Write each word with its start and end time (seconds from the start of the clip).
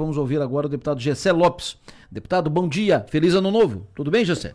Vamos 0.00 0.16
ouvir 0.16 0.40
agora 0.40 0.68
o 0.68 0.70
deputado 0.70 1.00
Gessé 1.00 1.32
Lopes. 1.32 1.76
Deputado, 2.08 2.48
bom 2.48 2.68
dia, 2.68 3.00
feliz 3.08 3.34
ano 3.34 3.50
novo. 3.50 3.84
Tudo 3.96 4.12
bem, 4.12 4.24
Gessé? 4.24 4.54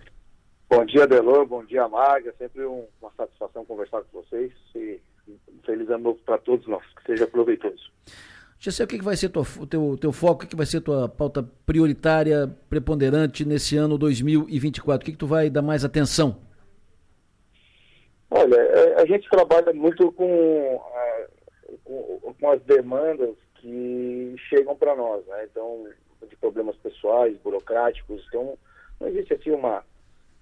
Bom 0.69 0.85
dia, 0.85 1.05
Delor, 1.05 1.45
bom 1.45 1.65
dia, 1.65 1.85
Marga. 1.89 2.29
É 2.29 2.33
sempre 2.45 2.65
um, 2.65 2.85
uma 3.01 3.11
satisfação 3.17 3.65
conversar 3.65 4.03
com 4.03 4.21
vocês. 4.21 4.53
E 4.73 5.01
feliz 5.65 5.89
ano 5.89 6.05
novo 6.05 6.19
para 6.25 6.37
todos 6.37 6.65
nós, 6.65 6.81
que 6.95 7.07
seja 7.07 7.27
proveitoso. 7.27 7.91
Gessé, 8.57 8.85
o 8.85 8.87
que, 8.87 8.97
que 8.97 9.03
vai 9.03 9.17
ser 9.17 9.37
o 9.37 9.67
teu, 9.67 9.97
teu 9.97 10.13
foco, 10.13 10.35
o 10.35 10.37
que, 10.37 10.47
que 10.47 10.55
vai 10.55 10.65
ser 10.65 10.79
tua 10.79 11.09
pauta 11.09 11.43
prioritária, 11.65 12.49
preponderante 12.69 13.43
nesse 13.43 13.75
ano 13.75 13.97
2024? 13.97 15.03
O 15.03 15.05
que, 15.05 15.11
que 15.11 15.17
tu 15.17 15.27
vai 15.27 15.49
dar 15.49 15.61
mais 15.61 15.83
atenção? 15.83 16.37
Olha, 18.31 18.55
é, 18.55 19.01
a 19.01 19.05
gente 19.05 19.29
trabalha 19.29 19.73
muito 19.73 20.09
com, 20.13 20.79
com, 21.83 22.33
com 22.39 22.49
as 22.49 22.61
demandas 22.61 23.35
que 23.55 24.02
chegam 24.37 24.75
para 24.75 24.95
nós, 24.95 25.25
né? 25.27 25.47
Então, 25.49 25.87
de 26.27 26.35
problemas 26.35 26.75
pessoais, 26.77 27.37
burocráticos, 27.37 28.23
então 28.27 28.57
não 28.99 29.07
existe 29.07 29.33
assim 29.33 29.51
uma, 29.51 29.83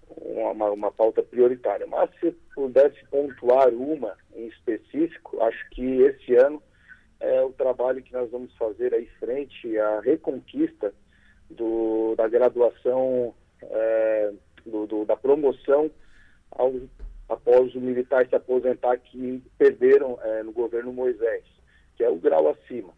uma, 0.07 0.69
uma 0.71 0.91
pauta 0.91 1.23
prioritária. 1.23 1.87
Mas 1.87 2.09
se 2.19 2.31
pudesse 2.53 3.03
pontuar 3.09 3.69
uma 3.69 4.15
em 4.35 4.47
específico, 4.47 5.41
acho 5.41 5.69
que 5.71 6.01
esse 6.01 6.35
ano 6.35 6.61
é 7.19 7.41
o 7.41 7.53
trabalho 7.53 8.01
que 8.01 8.13
nós 8.13 8.29
vamos 8.31 8.55
fazer 8.57 8.93
aí 8.93 9.07
frente 9.19 9.77
à 9.77 9.99
reconquista 10.01 10.93
do, 11.49 12.15
da 12.15 12.27
graduação, 12.27 13.33
é, 13.61 14.33
do, 14.65 14.87
do, 14.87 15.05
da 15.05 15.15
promoção 15.15 15.89
ao, 16.51 16.73
após 17.29 17.73
o 17.75 17.79
militar 17.79 18.27
se 18.27 18.35
aposentar 18.35 18.97
que 18.97 19.43
perderam 19.57 20.19
é, 20.21 20.43
no 20.43 20.51
governo 20.51 20.91
Moisés, 20.91 21.43
que 21.95 22.03
é 22.03 22.09
o 22.09 22.15
grau 22.15 22.49
acima. 22.49 22.93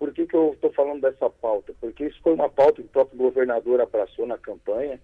Por 0.00 0.14
que, 0.14 0.26
que 0.26 0.34
eu 0.34 0.54
estou 0.54 0.72
falando 0.72 1.02
dessa 1.02 1.28
pauta? 1.28 1.74
Porque 1.78 2.06
isso 2.06 2.18
foi 2.22 2.32
uma 2.32 2.48
pauta 2.48 2.80
que 2.80 2.88
o 2.88 2.90
próprio 2.90 3.18
governador 3.18 3.82
abraçou 3.82 4.26
na 4.26 4.38
campanha 4.38 4.98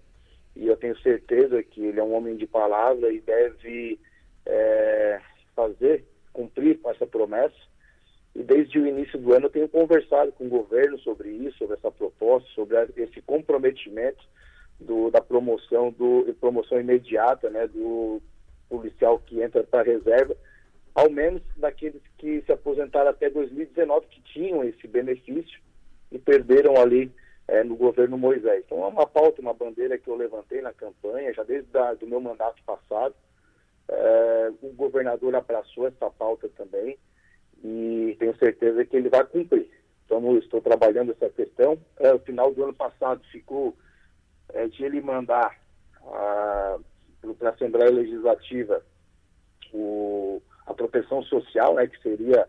e 0.55 0.65
eu 0.65 0.75
tenho 0.75 0.97
certeza 1.01 1.61
que 1.61 1.85
ele 1.85 1.99
é 1.99 2.03
um 2.03 2.15
homem 2.15 2.35
de 2.35 2.47
palavra 2.47 3.13
e 3.13 3.21
deve 3.21 3.99
é, 4.43 5.21
fazer, 5.55 6.03
cumprir 6.33 6.79
com 6.79 6.89
essa 6.89 7.05
promessa. 7.05 7.55
E 8.35 8.41
desde 8.41 8.79
o 8.79 8.87
início 8.87 9.19
do 9.19 9.33
ano 9.33 9.45
eu 9.45 9.51
tenho 9.51 9.69
conversado 9.69 10.31
com 10.31 10.47
o 10.47 10.49
governo 10.49 10.97
sobre 11.01 11.29
isso, 11.29 11.59
sobre 11.59 11.75
essa 11.75 11.91
proposta, 11.91 12.49
sobre 12.55 12.75
esse 12.97 13.21
comprometimento 13.21 14.25
do, 14.79 15.11
da 15.11 15.21
promoção, 15.21 15.91
do, 15.91 16.35
promoção 16.39 16.79
imediata 16.79 17.51
né, 17.51 17.67
do 17.67 18.19
policial 18.67 19.19
que 19.19 19.43
entra 19.43 19.63
para 19.63 19.81
a 19.81 19.93
reserva 19.93 20.35
ao 20.97 21.11
menos 21.11 21.43
daqueles 21.55 22.01
que 22.17 22.41
se 22.41 22.51
aposentaram 22.51 23.11
até 23.11 23.29
2019, 23.29 24.07
que 24.07 24.19
tinham 24.33 24.63
esse 24.63 24.87
benefício 24.87 25.61
e 26.11 26.17
perderam 26.17 26.75
ali 26.75 27.11
é, 27.47 27.63
no 27.63 27.75
governo 27.75 28.17
Moisés. 28.17 28.63
Então 28.65 28.83
é 28.83 28.87
uma 28.87 29.05
pauta, 29.05 29.39
uma 29.39 29.53
bandeira 29.53 29.95
que 29.99 30.07
eu 30.09 30.15
levantei 30.15 30.59
na 30.59 30.73
campanha, 30.73 31.31
já 31.35 31.43
desde 31.43 31.69
o 32.03 32.07
meu 32.07 32.19
mandato 32.19 32.63
passado. 32.63 33.13
É, 33.87 34.51
o 34.59 34.69
governador 34.73 35.35
abraçou 35.35 35.85
essa 35.85 36.09
pauta 36.09 36.49
também 36.57 36.97
e 37.63 38.17
tenho 38.17 38.35
certeza 38.37 38.83
que 38.83 38.97
ele 38.97 39.09
vai 39.09 39.23
cumprir. 39.23 39.69
Então, 40.03 40.35
estou 40.39 40.61
trabalhando 40.61 41.11
essa 41.11 41.29
questão. 41.29 41.77
É, 41.99 42.11
no 42.11 42.19
final 42.19 42.51
do 42.51 42.63
ano 42.63 42.73
passado 42.73 43.21
ficou 43.31 43.77
é, 44.49 44.67
de 44.67 44.83
ele 44.83 44.99
mandar 45.01 45.59
para 46.01 46.79
a 47.43 47.49
Assembleia 47.49 47.91
Legislativa 47.91 48.83
o, 49.71 50.41
a 50.67 50.73
proteção 50.73 51.23
social, 51.23 51.75
né, 51.75 51.87
que 51.87 51.99
seria 52.01 52.47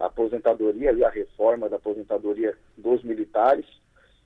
a 0.00 0.06
aposentadoria, 0.06 0.90
ali, 0.90 1.04
a 1.04 1.10
reforma 1.10 1.68
da 1.68 1.76
aposentadoria 1.76 2.56
dos 2.76 3.02
militares. 3.04 3.66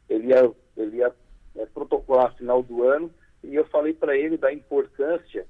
Ele 0.09 0.29
ia, 0.29 0.51
ele 0.77 0.99
ia 0.99 1.13
é, 1.57 1.67
protocolar 1.67 2.35
final 2.37 2.63
do 2.63 2.85
ano 2.85 3.11
e 3.43 3.55
eu 3.55 3.65
falei 3.67 3.93
para 3.93 4.17
ele 4.17 4.37
da 4.37 4.53
importância 4.53 5.45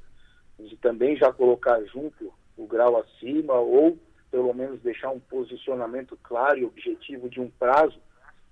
de 0.59 0.77
também 0.77 1.17
já 1.17 1.33
colocar 1.33 1.83
junto 1.85 2.33
o 2.57 2.67
grau 2.67 2.99
acima 2.99 3.55
ou 3.55 3.99
pelo 4.31 4.55
menos 4.55 4.81
deixar 4.81 5.11
um 5.11 5.21
posicionamento 5.21 6.19
claro 6.23 6.59
e 6.59 6.65
objetivo 6.65 7.29
de 7.29 7.39
um 7.39 7.51
prazo, 7.51 7.99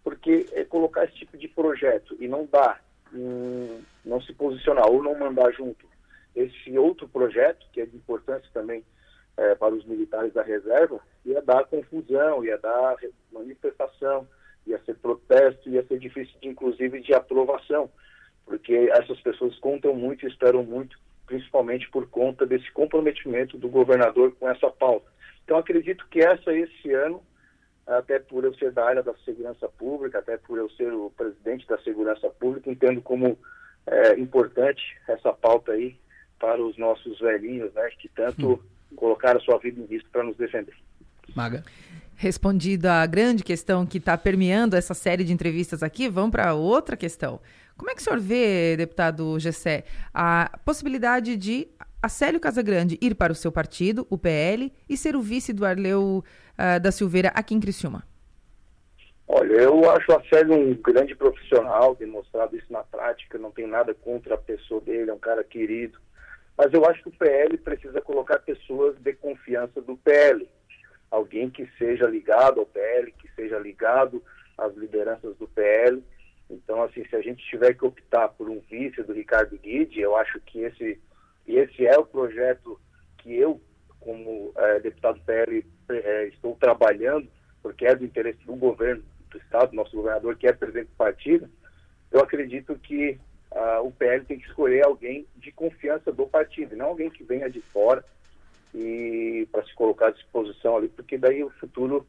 porque 0.04 0.46
é 0.52 0.62
colocar 0.64 1.04
esse 1.04 1.14
tipo 1.14 1.38
de 1.38 1.48
projeto 1.48 2.14
e 2.20 2.28
não 2.28 2.44
dar, 2.44 2.84
um, 3.14 3.80
não 4.04 4.20
se 4.20 4.34
posicionar 4.34 4.86
ou 4.86 5.02
não 5.02 5.18
mandar 5.18 5.50
junto 5.52 5.88
esse 6.36 6.76
outro 6.78 7.08
projeto, 7.08 7.66
que 7.72 7.80
é 7.80 7.86
de 7.86 7.96
importância 7.96 8.48
também 8.52 8.84
é, 9.40 9.54
para 9.54 9.74
os 9.74 9.86
militares 9.86 10.34
da 10.34 10.42
reserva, 10.42 11.00
ia 11.24 11.40
dar 11.40 11.64
confusão, 11.64 12.44
ia 12.44 12.58
dar 12.58 12.94
manifestação, 13.32 14.28
ia 14.66 14.78
ser 14.84 14.96
protesto, 14.96 15.70
ia 15.70 15.82
ser 15.86 15.98
difícil, 15.98 16.36
inclusive, 16.42 17.00
de 17.00 17.14
aprovação, 17.14 17.90
porque 18.44 18.74
essas 18.92 19.18
pessoas 19.20 19.58
contam 19.58 19.94
muito 19.94 20.26
e 20.26 20.28
esperam 20.28 20.62
muito, 20.62 20.98
principalmente 21.26 21.88
por 21.90 22.06
conta 22.10 22.44
desse 22.44 22.70
comprometimento 22.72 23.56
do 23.56 23.70
governador 23.70 24.32
com 24.32 24.46
essa 24.46 24.70
pauta. 24.70 25.10
Então, 25.42 25.56
acredito 25.56 26.06
que 26.10 26.20
essa, 26.20 26.52
esse 26.52 26.92
ano, 26.92 27.22
até 27.86 28.18
por 28.18 28.44
eu 28.44 28.54
ser 28.56 28.72
da 28.72 28.84
área 28.84 29.02
da 29.02 29.14
segurança 29.24 29.66
pública, 29.70 30.18
até 30.18 30.36
por 30.36 30.58
eu 30.58 30.68
ser 30.72 30.92
o 30.92 31.10
presidente 31.16 31.66
da 31.66 31.78
segurança 31.78 32.28
pública, 32.28 32.70
entendo 32.70 33.00
como 33.00 33.38
é, 33.86 34.20
importante 34.20 34.82
essa 35.08 35.32
pauta 35.32 35.72
aí 35.72 35.96
para 36.38 36.62
os 36.62 36.76
nossos 36.76 37.18
velhinhos, 37.20 37.72
né, 37.72 37.88
que 37.98 38.08
tanto 38.10 38.62
colocar 38.96 39.36
a 39.36 39.40
sua 39.40 39.58
vida 39.58 39.80
em 39.80 39.86
risco 39.86 40.08
para 40.10 40.22
nos 40.22 40.36
defender. 40.36 40.74
Maga. 41.34 41.62
Respondida 42.16 42.94
a 42.94 43.06
grande 43.06 43.42
questão 43.42 43.86
que 43.86 43.96
está 43.96 44.16
permeando 44.18 44.76
essa 44.76 44.92
série 44.92 45.24
de 45.24 45.32
entrevistas 45.32 45.82
aqui, 45.82 46.08
vamos 46.08 46.32
para 46.32 46.52
outra 46.52 46.96
questão. 46.96 47.40
Como 47.78 47.90
é 47.90 47.94
que 47.94 48.02
o 48.02 48.04
senhor 48.04 48.20
vê, 48.20 48.76
deputado 48.76 49.38
Gessé, 49.38 49.84
a 50.12 50.58
possibilidade 50.66 51.34
de 51.34 51.66
Acélio 52.02 52.38
Casagrande 52.38 52.98
ir 53.00 53.14
para 53.14 53.32
o 53.32 53.34
seu 53.34 53.50
partido, 53.50 54.06
o 54.10 54.18
PL, 54.18 54.70
e 54.86 54.98
ser 54.98 55.16
o 55.16 55.22
vice 55.22 55.52
do 55.52 55.64
Arleu 55.64 56.22
uh, 56.58 56.80
da 56.80 56.92
Silveira 56.92 57.28
aqui 57.34 57.54
em 57.54 57.60
Criciúma? 57.60 58.04
Olha, 59.26 59.52
eu 59.52 59.90
acho 59.90 60.10
o 60.10 60.16
Acélio 60.16 60.54
um 60.54 60.74
grande 60.74 61.14
profissional, 61.14 61.94
demonstrado 61.94 62.54
isso 62.56 62.70
na 62.70 62.82
prática, 62.82 63.38
não 63.38 63.50
tem 63.50 63.66
nada 63.66 63.94
contra 63.94 64.34
a 64.34 64.38
pessoa 64.38 64.80
dele, 64.80 65.10
é 65.10 65.14
um 65.14 65.18
cara 65.18 65.44
querido, 65.44 65.98
mas 66.56 66.72
eu 66.72 66.84
acho 66.84 67.02
que 67.02 67.08
o 67.08 67.12
PL 67.18 67.56
precisa 67.58 68.00
colocar 68.00 68.38
pessoas 68.40 68.96
de 68.98 69.12
confiança 69.14 69.80
do 69.80 69.96
PL. 69.96 70.48
Alguém 71.10 71.50
que 71.50 71.66
seja 71.78 72.06
ligado 72.06 72.60
ao 72.60 72.66
PL, 72.66 73.12
que 73.12 73.28
seja 73.34 73.58
ligado 73.58 74.22
às 74.56 74.74
lideranças 74.76 75.36
do 75.36 75.48
PL. 75.48 76.02
Então, 76.50 76.82
assim, 76.82 77.04
se 77.04 77.16
a 77.16 77.20
gente 77.20 77.44
tiver 77.46 77.74
que 77.74 77.84
optar 77.84 78.28
por 78.28 78.50
um 78.50 78.60
vice 78.60 79.02
do 79.02 79.12
Ricardo 79.12 79.56
Guide, 79.58 80.00
eu 80.00 80.16
acho 80.16 80.40
que 80.40 80.60
esse, 80.60 81.00
esse 81.46 81.86
é 81.86 81.98
o 81.98 82.04
projeto 82.04 82.78
que 83.18 83.34
eu, 83.34 83.60
como 83.98 84.52
é, 84.56 84.80
deputado 84.80 85.20
PL, 85.24 85.64
é, 85.88 86.26
estou 86.26 86.56
trabalhando, 86.56 87.28
porque 87.62 87.86
é 87.86 87.94
do 87.94 88.04
interesse 88.04 88.44
do 88.44 88.54
governo 88.56 89.02
do 89.30 89.38
Estado, 89.38 89.74
nosso 89.74 89.96
governador, 89.96 90.36
que 90.36 90.46
é 90.46 90.52
presidente 90.52 90.88
do 90.88 90.96
partido. 90.96 91.48
Eu 92.10 92.20
acredito 92.20 92.74
que 92.78 93.18
uh, 93.52 93.86
o 93.86 93.92
PL 93.92 94.24
tem 94.24 94.38
que 94.38 94.46
escolher 94.46 94.84
alguém 94.84 95.26
de 95.36 95.52
confiança 95.52 96.12
do 96.12 96.26
partido, 96.26 96.76
não 96.76 96.86
alguém 96.86 97.10
que 97.10 97.24
venha 97.24 97.48
de 97.48 97.60
fora 97.60 98.04
e 98.74 99.48
para 99.50 99.64
se 99.64 99.74
colocar 99.74 100.08
à 100.08 100.10
disposição 100.10 100.76
ali, 100.76 100.88
porque 100.88 101.18
daí 101.18 101.42
o 101.42 101.50
futuro 101.50 102.06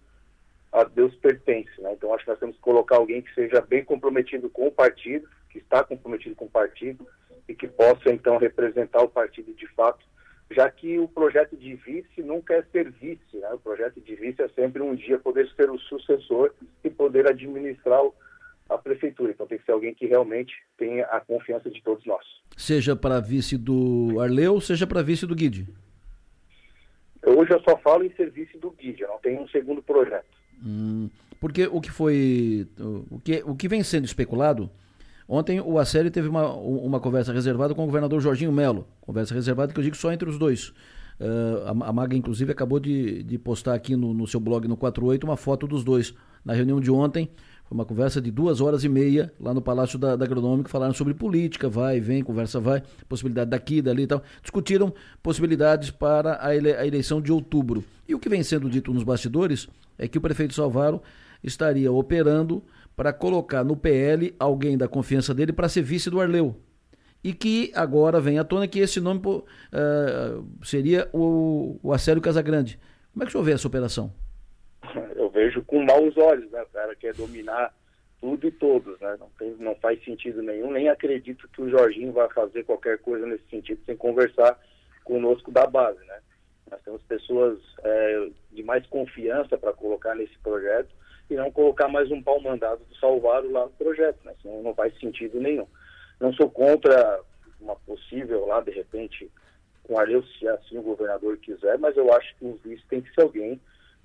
a 0.71 0.83
Deus 0.83 1.13
pertence, 1.15 1.81
né? 1.81 1.93
Então 1.93 2.13
acho 2.13 2.23
que 2.23 2.29
nós 2.29 2.39
temos 2.39 2.55
que 2.55 2.61
colocar 2.61 2.95
alguém 2.95 3.21
que 3.21 3.33
seja 3.33 3.61
bem 3.61 3.83
comprometido 3.83 4.49
com 4.49 4.67
o 4.67 4.71
partido, 4.71 5.27
que 5.49 5.57
está 5.57 5.83
comprometido 5.83 6.35
com 6.35 6.45
o 6.45 6.49
partido 6.49 7.05
e 7.47 7.53
que 7.53 7.67
possa 7.67 8.09
então 8.11 8.37
representar 8.37 9.01
o 9.01 9.09
partido 9.09 9.53
de 9.53 9.67
fato, 9.67 10.05
já 10.49 10.69
que 10.69 10.97
o 10.97 11.07
projeto 11.07 11.57
de 11.57 11.75
vice 11.75 12.21
nunca 12.21 12.53
é 12.53 12.63
ser 12.71 12.89
vice, 12.89 13.37
né? 13.37 13.49
O 13.53 13.59
projeto 13.59 13.99
de 13.99 14.15
vice 14.15 14.41
é 14.41 14.47
sempre 14.49 14.81
um 14.81 14.95
dia 14.95 15.19
poder 15.19 15.49
ser 15.55 15.69
o 15.69 15.79
sucessor 15.79 16.53
e 16.83 16.89
poder 16.89 17.27
administrar 17.27 18.01
o 18.03 18.13
a 18.73 18.77
prefeitura. 18.77 19.31
Então 19.31 19.45
tem 19.45 19.57
que 19.57 19.65
ser 19.65 19.71
alguém 19.71 19.93
que 19.93 20.05
realmente 20.05 20.53
tenha 20.77 21.05
a 21.05 21.19
confiança 21.19 21.69
de 21.69 21.81
todos 21.83 22.05
nós. 22.05 22.25
Seja 22.55 22.95
para 22.95 23.19
vice 23.19 23.57
do 23.57 24.19
Arleu, 24.19 24.59
seja 24.61 24.87
para 24.87 25.01
vice 25.01 25.27
do 25.27 25.35
Guide. 25.35 25.67
Hoje 27.25 27.51
eu 27.51 27.61
só 27.61 27.77
falo 27.77 28.03
em 28.03 28.13
serviço 28.15 28.57
do 28.57 28.71
Guide, 28.71 29.03
eu 29.03 29.09
não 29.09 29.19
tenho 29.19 29.41
um 29.41 29.47
segundo 29.49 29.81
projeto. 29.83 30.25
Hum, 30.65 31.09
porque 31.39 31.67
o 31.67 31.79
que 31.79 31.91
foi. 31.91 32.67
O 33.09 33.19
que, 33.19 33.43
o 33.45 33.55
que 33.55 33.67
vem 33.67 33.83
sendo 33.83 34.05
especulado. 34.05 34.69
Ontem 35.27 35.61
o 35.61 35.77
Acélio 35.77 36.11
teve 36.11 36.27
uma, 36.27 36.53
uma 36.53 36.99
conversa 36.99 37.31
reservada 37.31 37.73
com 37.73 37.83
o 37.83 37.85
governador 37.85 38.19
Jorginho 38.19 38.51
Melo. 38.51 38.85
Conversa 38.99 39.33
reservada 39.33 39.71
que 39.71 39.79
eu 39.79 39.83
digo 39.83 39.95
só 39.95 40.11
entre 40.11 40.29
os 40.29 40.37
dois. 40.37 40.69
Uh, 41.19 41.63
a, 41.67 41.69
a, 41.69 41.93
Maga, 41.93 42.17
inclusive, 42.17 42.51
acabou 42.51 42.79
de, 42.81 43.23
de 43.23 43.37
postar 43.37 43.75
aqui 43.75 43.95
no, 43.95 44.13
no 44.13 44.27
seu 44.27 44.41
blog 44.41 44.67
no 44.67 44.75
48 44.75 45.23
uma 45.23 45.37
foto 45.37 45.67
dos 45.67 45.85
dois 45.85 46.13
na 46.43 46.53
reunião 46.53 46.81
de 46.81 46.91
ontem 46.91 47.29
foi 47.71 47.75
uma 47.77 47.85
conversa 47.85 48.21
de 48.21 48.29
duas 48.29 48.59
horas 48.59 48.83
e 48.83 48.89
meia 48.89 49.31
lá 49.39 49.53
no 49.53 49.61
Palácio 49.61 49.97
da, 49.97 50.17
da 50.17 50.25
Agronômica, 50.25 50.67
falaram 50.67 50.93
sobre 50.93 51.13
política, 51.13 51.69
vai, 51.69 52.01
vem, 52.01 52.21
conversa 52.21 52.59
vai, 52.59 52.83
possibilidade 53.07 53.49
daqui, 53.49 53.81
dali 53.81 54.03
e 54.03 54.07
tal. 54.07 54.21
Discutiram 54.41 54.93
possibilidades 55.23 55.89
para 55.89 56.45
a, 56.45 56.53
ele, 56.53 56.73
a 56.73 56.85
eleição 56.85 57.21
de 57.21 57.31
outubro. 57.31 57.81
E 58.05 58.13
o 58.13 58.19
que 58.19 58.27
vem 58.27 58.43
sendo 58.43 58.69
dito 58.69 58.93
nos 58.93 59.03
bastidores 59.03 59.69
é 59.97 60.05
que 60.05 60.17
o 60.17 60.21
prefeito 60.21 60.53
Salvaro 60.53 61.01
estaria 61.41 61.89
operando 61.89 62.61
para 62.93 63.13
colocar 63.13 63.63
no 63.63 63.77
PL 63.77 64.35
alguém 64.37 64.77
da 64.77 64.89
confiança 64.89 65.33
dele 65.33 65.53
para 65.53 65.69
ser 65.69 65.81
vice 65.81 66.09
do 66.09 66.19
Arleu. 66.19 66.57
E 67.23 67.31
que 67.31 67.71
agora 67.73 68.19
vem 68.19 68.37
à 68.37 68.43
tona 68.43 68.67
que 68.67 68.79
esse 68.79 68.99
nome 68.99 69.21
uh, 69.25 70.45
seria 70.61 71.07
o, 71.13 71.79
o 71.81 71.93
Acélio 71.93 72.21
Casagrande. 72.21 72.77
Como 73.13 73.23
é 73.23 73.25
que 73.25 73.29
o 73.29 73.31
senhor 73.31 73.43
vê 73.45 73.53
essa 73.53 73.67
operação? 73.67 74.11
Vejo 75.51 75.61
com 75.63 75.83
maus 75.83 76.17
olhos, 76.17 76.49
né? 76.49 76.61
O 76.61 76.67
cara 76.67 76.95
quer 76.95 77.13
dominar 77.13 77.73
tudo 78.21 78.47
e 78.47 78.51
todos, 78.51 78.97
né? 79.01 79.17
Não, 79.19 79.29
tem, 79.37 79.51
não 79.59 79.75
faz 79.75 80.01
sentido 80.03 80.41
nenhum, 80.41 80.71
nem 80.71 80.87
acredito 80.87 81.47
que 81.49 81.61
o 81.61 81.69
Jorginho 81.69 82.13
vai 82.13 82.29
fazer 82.29 82.63
qualquer 82.63 82.99
coisa 82.99 83.25
nesse 83.25 83.43
sentido 83.49 83.81
sem 83.85 83.97
conversar 83.97 84.57
conosco 85.03 85.51
da 85.51 85.67
base, 85.67 85.99
né? 86.05 86.19
Nós 86.69 86.81
temos 86.83 87.01
pessoas 87.03 87.59
é, 87.83 88.29
de 88.51 88.63
mais 88.63 88.85
confiança 88.87 89.57
para 89.57 89.73
colocar 89.73 90.15
nesse 90.15 90.37
projeto 90.39 90.89
e 91.29 91.35
não 91.35 91.51
colocar 91.51 91.89
mais 91.89 92.09
um 92.09 92.23
pau 92.23 92.39
mandado 92.39 92.81
do 92.85 92.95
Salvaro 92.95 93.51
lá 93.51 93.65
no 93.65 93.71
projeto, 93.71 94.19
né? 94.23 94.33
Senão 94.41 94.63
não 94.63 94.73
faz 94.73 94.97
sentido 94.99 95.37
nenhum. 95.39 95.67
Não 96.19 96.31
sou 96.33 96.49
contra 96.49 97.19
uma 97.59 97.75
possível 97.75 98.45
lá, 98.45 98.61
de 98.61 98.71
repente, 98.71 99.29
com 99.83 99.99
Arleu, 99.99 100.23
se 100.23 100.47
assim 100.47 100.77
o 100.77 100.83
governador 100.83 101.37
quiser, 101.37 101.77
mas 101.77 101.97
eu 101.97 102.13
acho 102.13 102.33
que 102.37 102.45
o 102.45 102.53
vice 102.63 102.83
tem 102.87 103.01
que 103.01 103.13
ser 103.13 103.21
alguém 103.21 103.59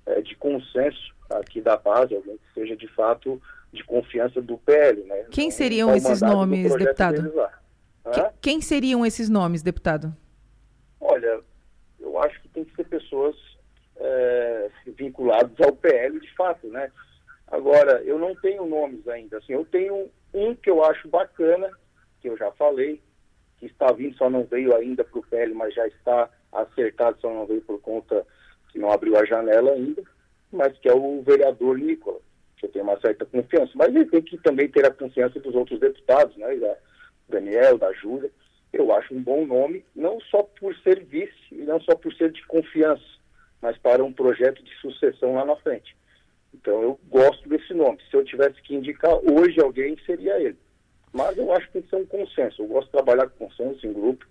é, 0.05 0.21
de 0.21 0.35
consenso 0.35 1.15
aqui 1.29 1.61
da 1.61 1.77
base, 1.77 2.15
alguém 2.15 2.37
que 2.37 2.53
seja 2.53 2.75
de 2.75 2.87
fato 2.89 3.41
de 3.71 3.83
confiança 3.83 4.41
do 4.41 4.57
PL, 4.57 5.03
né? 5.03 5.25
Quem 5.31 5.51
seriam 5.51 5.93
esses 5.95 6.21
nomes, 6.21 6.75
deputado? 6.75 7.33
Quem 8.41 8.61
seriam 8.61 9.05
esses 9.05 9.29
nomes, 9.29 9.61
deputado? 9.61 10.15
Olha, 10.99 11.41
eu 11.99 12.17
acho 12.21 12.41
que 12.41 12.47
tem 12.49 12.63
que 12.63 12.75
ser 12.75 12.85
pessoas 12.85 13.35
é, 13.97 14.69
vinculadas 14.97 15.59
ao 15.59 15.73
PL 15.73 16.19
de 16.19 16.33
fato, 16.35 16.67
né? 16.67 16.91
Agora, 17.47 18.01
eu 18.03 18.17
não 18.17 18.35
tenho 18.35 18.65
nomes 18.65 19.07
ainda. 19.07 19.37
Assim, 19.37 19.53
eu 19.53 19.65
tenho 19.65 20.09
um 20.33 20.55
que 20.55 20.69
eu 20.69 20.83
acho 20.83 21.07
bacana, 21.07 21.69
que 22.21 22.29
eu 22.29 22.37
já 22.37 22.51
falei, 22.51 23.01
que 23.57 23.65
está 23.65 23.91
vindo, 23.91 24.15
só 24.17 24.29
não 24.29 24.43
veio 24.43 24.75
ainda 24.75 25.03
para 25.03 25.19
o 25.19 25.23
PL, 25.23 25.53
mas 25.53 25.73
já 25.73 25.87
está 25.87 26.29
acertado, 26.51 27.19
só 27.19 27.33
não 27.33 27.45
veio 27.45 27.61
por 27.61 27.79
conta 27.81 28.25
que 28.69 28.79
não 28.79 28.91
abriu 28.91 29.17
a 29.17 29.25
janela 29.25 29.71
ainda, 29.71 30.03
mas 30.51 30.77
que 30.79 30.89
é 30.89 30.93
o 30.93 31.21
vereador 31.21 31.77
Nicolas, 31.77 32.21
que 32.57 32.65
eu 32.65 32.69
tenho 32.69 32.85
uma 32.85 32.99
certa 32.99 33.25
confiança. 33.25 33.71
Mas 33.75 33.95
ele 33.95 34.05
tem 34.05 34.21
que 34.21 34.37
também 34.37 34.67
ter 34.67 34.85
a 34.85 34.91
confiança 34.91 35.39
dos 35.39 35.55
outros 35.55 35.79
deputados, 35.79 36.35
né? 36.37 36.55
Da 36.55 36.77
Daniel, 37.29 37.77
da 37.77 37.91
Júlia. 37.93 38.31
Eu 38.73 38.93
acho 38.93 39.13
um 39.13 39.21
bom 39.21 39.45
nome, 39.45 39.85
não 39.95 40.19
só 40.21 40.43
por 40.43 40.75
ser 40.77 41.03
vice, 41.05 41.33
e 41.51 41.63
não 41.63 41.79
só 41.81 41.95
por 41.95 42.13
ser 42.13 42.31
de 42.31 42.45
confiança, 42.47 43.03
mas 43.61 43.77
para 43.77 44.03
um 44.03 44.11
projeto 44.11 44.61
de 44.63 44.73
sucessão 44.81 45.35
lá 45.35 45.45
na 45.45 45.55
frente. 45.57 45.95
Então 46.53 46.81
eu 46.81 46.99
gosto 47.09 47.47
desse 47.47 47.73
nome. 47.73 47.99
Se 48.09 48.15
eu 48.15 48.23
tivesse 48.25 48.61
que 48.61 48.75
indicar 48.75 49.13
hoje 49.15 49.59
alguém, 49.61 49.97
seria 50.05 50.39
ele. 50.39 50.57
Mas 51.13 51.37
eu 51.37 51.51
acho 51.53 51.67
que 51.67 51.73
tem 51.73 51.81
que 51.81 51.89
ser 51.89 51.95
um 51.95 52.05
consenso. 52.05 52.61
Eu 52.61 52.67
gosto 52.67 52.87
de 52.87 52.91
trabalhar 52.91 53.27
com 53.29 53.47
consenso 53.47 53.85
em 53.85 53.93
grupo 53.93 54.25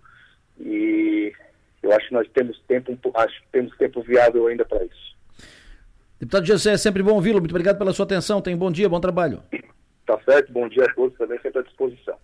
e 0.59 1.33
eu 1.81 1.91
acho 1.91 2.07
que 2.07 2.13
nós 2.13 2.27
temos 2.29 2.59
tempo, 2.67 2.97
acho 3.13 3.41
que 3.41 3.47
temos 3.51 3.75
tempo 3.77 4.01
viável 4.01 4.47
ainda 4.47 4.65
para 4.65 4.83
isso. 4.83 5.16
Deputado 6.19 6.45
Gessé, 6.45 6.73
é 6.73 6.77
sempre 6.77 7.03
bom 7.03 7.13
ouvi-lo. 7.13 7.39
Muito 7.39 7.51
obrigado 7.51 7.77
pela 7.77 7.93
sua 7.93 8.05
atenção. 8.05 8.41
Tenha 8.41 8.55
um 8.55 8.59
bom 8.59 8.71
dia, 8.71 8.89
bom 8.89 8.99
trabalho. 8.99 9.41
Tá 10.05 10.19
certo, 10.25 10.51
bom 10.51 10.67
dia 10.67 10.83
a 10.83 10.93
todos 10.93 11.17
também, 11.17 11.39
sempre 11.41 11.59
à 11.59 11.63
disposição. 11.63 12.15